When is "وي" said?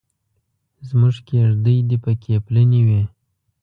2.87-3.01